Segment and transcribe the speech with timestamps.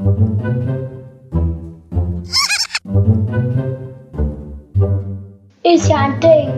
[0.00, 0.06] Ist
[5.90, 6.48] ja ein Ding.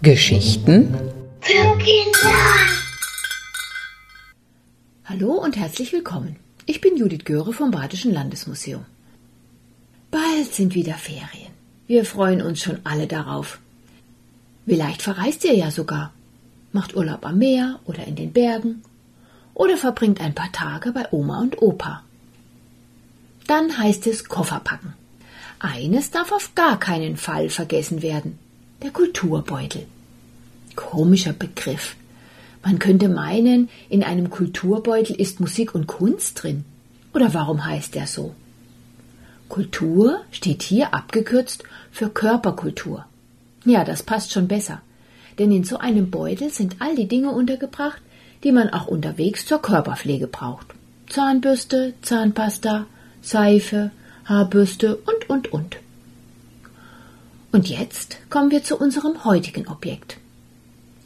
[0.00, 0.94] Geschichten
[1.40, 2.32] Für Kinder.
[5.04, 6.36] Hallo und herzlich willkommen.
[6.64, 8.86] Ich bin Judith Göre vom Badischen Landesmuseum.
[10.10, 11.52] Bald sind wieder Ferien.
[11.86, 13.60] Wir freuen uns schon alle darauf.
[14.64, 16.14] Vielleicht verreist ihr ja sogar.
[16.72, 18.82] Macht Urlaub am Meer oder in den Bergen
[19.54, 22.02] oder verbringt ein paar Tage bei Oma und Opa.
[23.46, 24.94] Dann heißt es Koffer packen.
[25.58, 28.38] Eines darf auf gar keinen Fall vergessen werden.
[28.82, 29.86] Der Kulturbeutel.
[30.74, 31.96] Komischer Begriff.
[32.64, 36.64] Man könnte meinen, in einem Kulturbeutel ist Musik und Kunst drin.
[37.12, 38.34] Oder warum heißt er so?
[39.48, 43.04] Kultur steht hier abgekürzt für Körperkultur.
[43.64, 44.80] Ja, das passt schon besser.
[45.38, 48.00] Denn in so einem Beutel sind all die Dinge untergebracht,
[48.44, 50.66] die man auch unterwegs zur Körperpflege braucht.
[51.08, 52.86] Zahnbürste, Zahnpasta,
[53.20, 53.90] Seife,
[54.24, 55.76] Haarbürste und, und, und.
[57.52, 60.16] Und jetzt kommen wir zu unserem heutigen Objekt.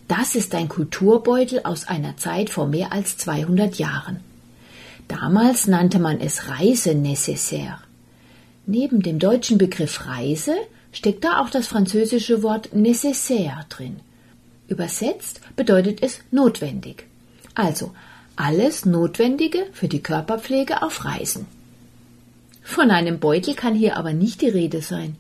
[0.09, 4.21] Das ist ein Kulturbeutel aus einer Zeit vor mehr als 200 Jahren.
[5.09, 7.79] Damals nannte man es Reisenécessaire.
[8.67, 10.55] Neben dem deutschen Begriff Reise
[10.93, 13.97] steckt da auch das französische Wort nécessaire drin.
[14.69, 17.07] Übersetzt bedeutet es notwendig.
[17.57, 17.93] Also
[18.37, 21.47] alles Notwendige für die Körperpflege auf Reisen.
[22.63, 25.17] Von einem Beutel kann hier aber nicht die Rede sein.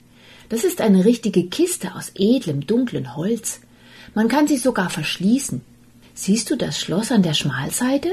[0.50, 3.60] Das ist eine richtige Kiste aus edlem, dunklen Holz.
[4.14, 5.62] Man kann sie sogar verschließen.
[6.14, 8.12] Siehst du das Schloss an der Schmalseite?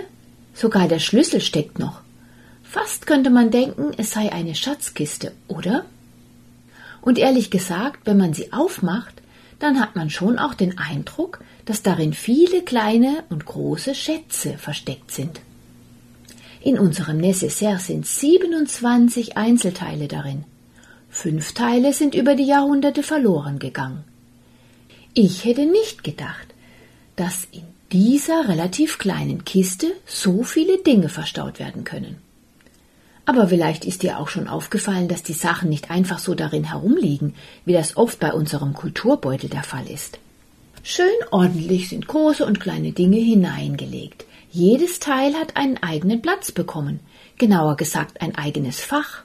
[0.54, 2.00] Sogar der Schlüssel steckt noch.
[2.64, 5.84] Fast könnte man denken, es sei eine Schatzkiste, oder?
[7.02, 9.22] Und ehrlich gesagt, wenn man sie aufmacht,
[9.64, 15.12] dann hat man schon auch den Eindruck, dass darin viele kleine und große Schätze versteckt
[15.12, 15.40] sind.
[16.62, 20.44] In unserem Necessaire sind 27 Einzelteile darin.
[21.10, 24.04] Fünf Teile sind über die Jahrhunderte verloren gegangen.
[25.14, 26.48] Ich hätte nicht gedacht,
[27.16, 32.18] dass in dieser relativ kleinen Kiste so viele Dinge verstaut werden können.
[33.26, 37.36] Aber vielleicht ist dir auch schon aufgefallen, dass die Sachen nicht einfach so darin herumliegen,
[37.66, 40.20] wie das oft bei unserem Kulturbeutel der Fall ist.
[40.84, 44.26] Schön ordentlich sind große und kleine Dinge hineingelegt,
[44.56, 47.00] jedes Teil hat einen eigenen Platz bekommen,
[47.40, 49.24] genauer gesagt ein eigenes Fach.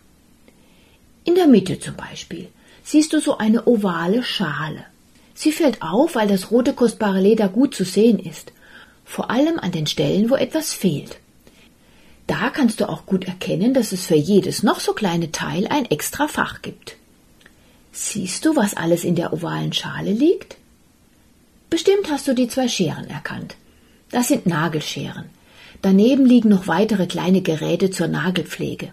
[1.24, 2.48] In der Mitte zum Beispiel
[2.82, 4.86] siehst du so eine ovale Schale.
[5.34, 8.52] Sie fällt auf, weil das rote kostbare Leder gut zu sehen ist,
[9.04, 11.18] vor allem an den Stellen, wo etwas fehlt.
[12.28, 15.86] Da kannst du auch gut erkennen, dass es für jedes noch so kleine Teil ein
[15.86, 16.96] extra Fach gibt.
[17.90, 20.58] Siehst du, was alles in der ovalen Schale liegt?
[21.70, 23.56] Bestimmt hast du die zwei Scheren erkannt.
[24.10, 25.24] Das sind Nagelscheren.
[25.80, 28.92] Daneben liegen noch weitere kleine Geräte zur Nagelpflege.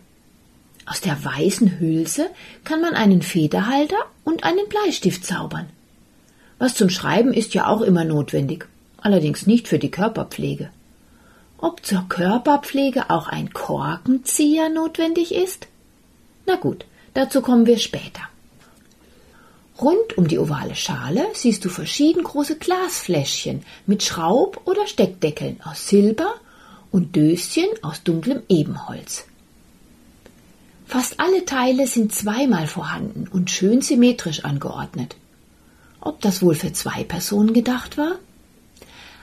[0.86, 2.30] Aus der weißen Hülse
[2.64, 5.68] kann man einen Federhalter und einen Bleistift zaubern.
[6.58, 8.66] Was zum Schreiben ist ja auch immer notwendig,
[8.98, 10.70] allerdings nicht für die Körperpflege.
[11.58, 15.68] Ob zur Körperpflege auch ein Korkenzieher notwendig ist?
[16.46, 18.22] Na gut, dazu kommen wir später.
[19.82, 25.88] Rund um die ovale Schale siehst du verschieden große Glasfläschchen mit Schraub- oder Steckdeckeln aus
[25.88, 26.36] Silber
[26.92, 29.26] und Döschen aus dunklem Ebenholz.
[30.86, 35.18] Fast alle Teile sind zweimal vorhanden und schön symmetrisch angeordnet.
[36.00, 38.20] Ob das wohl für zwei Personen gedacht war?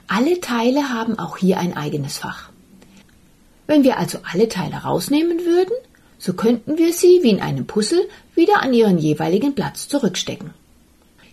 [0.08, 2.50] Alle Teile haben auch hier ein eigenes Fach.
[3.66, 5.72] Wenn wir also alle Teile rausnehmen würden,
[6.18, 10.50] so könnten wir sie wie in einem Puzzle wieder an ihren jeweiligen Platz zurückstecken.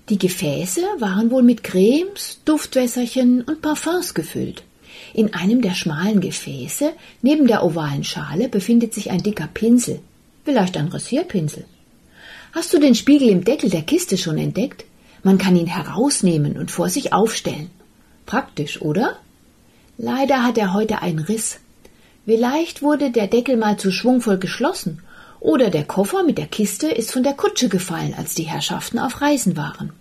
[0.09, 4.63] Die Gefäße waren wohl mit Cremes, Duftwässerchen und Parfums gefüllt.
[5.13, 9.99] In einem der schmalen Gefäße neben der ovalen Schale befindet sich ein dicker Pinsel,
[10.45, 11.65] vielleicht ein Rasierpinsel.
[12.53, 14.85] Hast du den Spiegel im Deckel der Kiste schon entdeckt?
[15.21, 17.69] Man kann ihn herausnehmen und vor sich aufstellen.
[18.29, 19.15] Praktisch, oder?
[19.97, 21.57] Leider hat er heute einen Riss.
[22.25, 25.01] Vielleicht wurde der Deckel mal zu schwungvoll geschlossen,
[25.39, 29.21] oder der Koffer mit der Kiste ist von der Kutsche gefallen, als die Herrschaften auf
[29.21, 29.93] Reisen waren.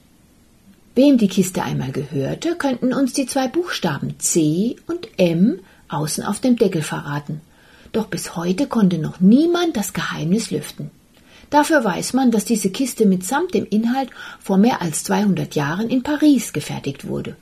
[0.94, 6.38] Wem die Kiste einmal gehörte, könnten uns die zwei Buchstaben C und M außen auf
[6.38, 7.40] dem Deckel verraten.
[7.92, 10.90] Doch bis heute konnte noch niemand das Geheimnis lüften.
[11.48, 16.02] Dafür weiß man, dass diese Kiste mitsamt dem Inhalt vor mehr als 200 Jahren in
[16.02, 17.34] Paris gefertigt wurde.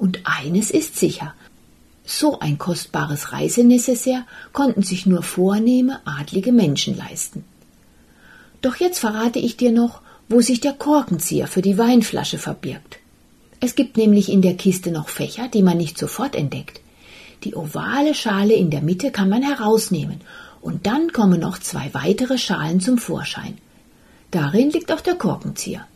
[0.00, 1.34] Und eines ist sicher,
[2.06, 4.24] so ein kostbares Reisenecessaire
[4.54, 7.44] konnten sich nur vornehme, adlige Menschen leisten.
[8.62, 12.96] Doch jetzt verrate ich dir noch, wo sich der Korkenzieher für die Weinflasche verbirgt.
[13.60, 16.80] Es gibt nämlich in der Kiste noch Fächer, die man nicht sofort entdeckt.
[17.44, 20.22] Die ovale Schale in der Mitte kann man herausnehmen
[20.62, 23.58] und dann kommen noch zwei weitere Schalen zum Vorschein.
[24.30, 25.86] Darin liegt auch der Korkenzieher.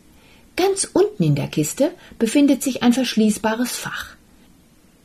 [0.55, 4.15] Ganz unten in der Kiste befindet sich ein verschließbares Fach.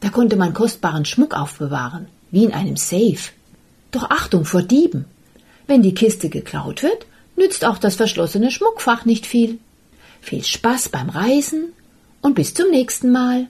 [0.01, 3.33] Da konnte man kostbaren Schmuck aufbewahren, wie in einem Safe.
[3.91, 5.05] Doch Achtung vor Dieben.
[5.67, 7.07] Wenn die Kiste geklaut wird,
[7.37, 9.59] nützt auch das verschlossene Schmuckfach nicht viel.
[10.21, 11.73] Viel Spaß beim Reisen
[12.21, 13.49] und bis zum nächsten Mal.